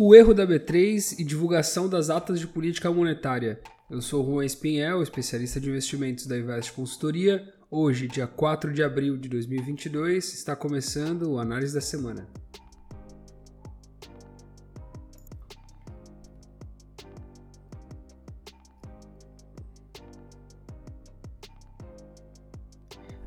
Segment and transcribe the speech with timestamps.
[0.00, 3.60] O erro da B3 e divulgação das atas de política monetária.
[3.90, 7.52] Eu sou Juan Espinhel, especialista de investimentos da Invest Consultoria.
[7.68, 12.28] Hoje, dia 4 de abril de 2022, está começando o Análise da Semana.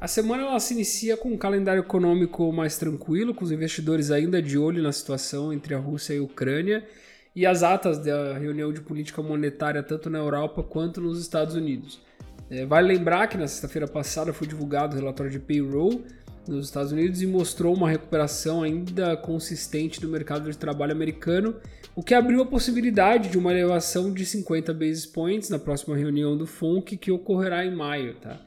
[0.00, 4.40] A semana ela se inicia com um calendário econômico mais tranquilo, com os investidores ainda
[4.40, 6.86] de olho na situação entre a Rússia e a Ucrânia
[7.34, 12.00] e as atas da reunião de política monetária tanto na Europa quanto nos Estados Unidos.
[12.48, 16.04] É, vale lembrar que na sexta-feira passada foi divulgado o relatório de payroll
[16.46, 21.56] nos Estados Unidos e mostrou uma recuperação ainda consistente do mercado de trabalho americano,
[21.96, 26.36] o que abriu a possibilidade de uma elevação de 50 basis points na próxima reunião
[26.36, 28.14] do FONC que ocorrerá em maio.
[28.14, 28.38] Tá?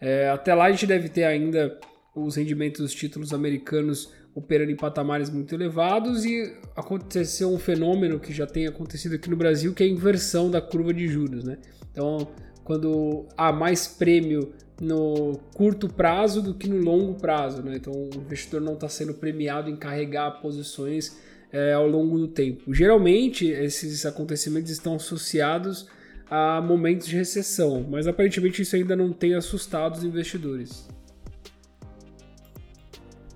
[0.00, 1.78] É, até lá a gente deve ter ainda
[2.14, 8.32] os rendimentos dos títulos americanos operando em patamares muito elevados e aconteceu um fenômeno que
[8.32, 11.42] já tem acontecido aqui no Brasil, que é a inversão da curva de juros.
[11.42, 11.58] Né?
[11.90, 12.28] Então,
[12.62, 17.62] quando há mais prêmio no curto prazo do que no longo prazo.
[17.62, 17.76] Né?
[17.76, 21.18] Então, o investidor não está sendo premiado em carregar posições
[21.52, 22.72] é, ao longo do tempo.
[22.72, 25.88] Geralmente, esses acontecimentos estão associados
[26.30, 30.88] a momentos de recessão, mas aparentemente isso ainda não tem assustado os investidores.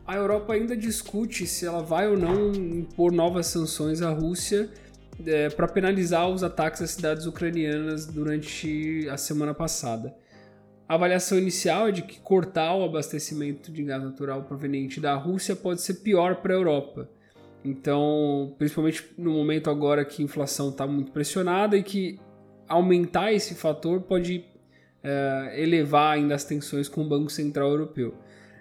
[0.06, 4.68] A Europa ainda discute se ela vai ou não impor novas sanções à Rússia
[5.24, 10.14] é, para penalizar os ataques às cidades ucranianas durante a semana passada.
[10.88, 15.56] A avaliação inicial é de que cortar o abastecimento de gás natural proveniente da Rússia
[15.56, 17.08] pode ser pior para a Europa.
[17.64, 22.20] Então, principalmente no momento agora que a inflação está muito pressionada e que
[22.72, 24.44] aumentar esse fator pode
[25.02, 28.14] é, elevar ainda as tensões com o Banco Central Europeu.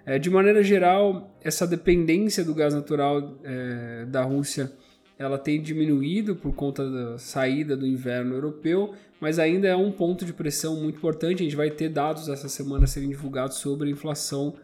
[0.06, 4.72] É, de maneira geral, essa dependência do gás natural é, da Rússia
[5.18, 10.26] ela tem diminuído por conta da saída do inverno europeu, mas ainda é um ponto
[10.26, 11.42] de pressão muito importante.
[11.42, 14.56] A gente vai ter dados essa semana serem divulgados sobre a inflação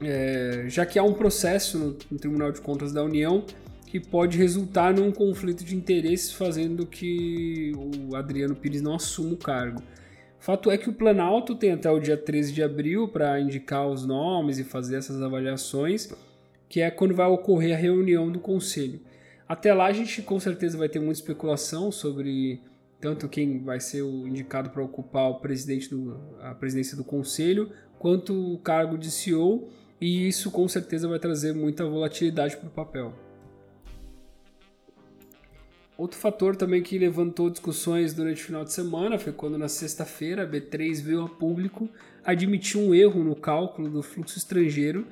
[0.00, 3.44] é, já que há um processo no, no, Tribunal de Contas da União
[3.86, 7.72] que pode resultar num conflito de interesses, fazendo que
[8.10, 9.82] o Adriano Pires não assuma o cargo.
[10.38, 14.06] Fato é que o Planalto tem até o dia 13 de abril para indicar os
[14.06, 16.12] nomes e fazer essas avaliações,
[16.68, 19.00] que é quando vai ocorrer a reunião do conselho.
[19.48, 22.60] Até lá a gente com certeza vai ter muita especulação sobre
[23.00, 27.70] tanto quem vai ser o indicado para ocupar o presidente do, a presidência do conselho,
[27.98, 29.70] quanto o cargo de CEO
[30.00, 33.14] e isso com certeza vai trazer muita volatilidade para o papel.
[35.96, 40.44] Outro fator também que levantou discussões durante o final de semana foi quando na sexta-feira
[40.44, 41.88] a B3 veio a público
[42.24, 45.04] admitir um erro no cálculo do fluxo estrangeiro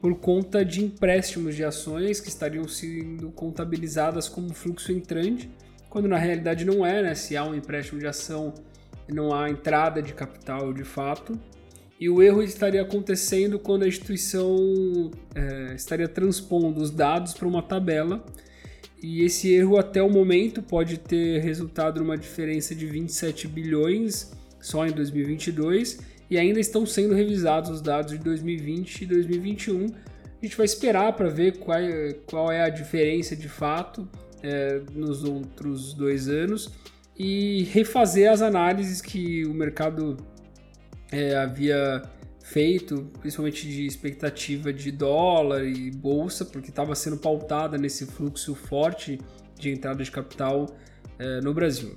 [0.00, 5.50] por conta de empréstimos de ações que estariam sendo contabilizadas como fluxo entrante,
[5.90, 7.14] quando na realidade não é, né?
[7.14, 8.54] Se há um empréstimo de ação,
[9.06, 11.38] não há entrada de capital de fato.
[12.02, 17.62] E o erro estaria acontecendo quando a instituição é, estaria transpondo os dados para uma
[17.62, 18.26] tabela.
[19.00, 24.84] E esse erro, até o momento, pode ter resultado numa diferença de 27 bilhões só
[24.84, 26.00] em 2022.
[26.28, 29.86] E ainda estão sendo revisados os dados de 2020 e 2021.
[29.86, 31.78] A gente vai esperar para ver qual,
[32.26, 34.08] qual é a diferença de fato
[34.42, 36.68] é, nos outros dois anos
[37.16, 40.16] e refazer as análises que o mercado
[41.12, 42.02] é, havia
[42.42, 49.20] feito, principalmente de expectativa de dólar e bolsa, porque estava sendo pautada nesse fluxo forte
[49.56, 50.66] de entrada de capital
[51.18, 51.94] é, no Brasil.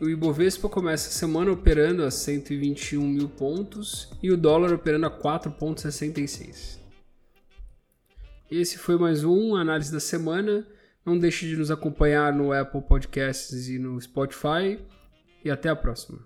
[0.00, 5.10] O Ibovespa começa a semana operando a 121 mil pontos e o dólar operando a
[5.10, 6.78] 4,66.
[8.50, 10.66] Esse foi mais um Análise da Semana.
[11.04, 14.78] Não deixe de nos acompanhar no Apple Podcasts e no Spotify.
[15.44, 16.20] E até a próxima.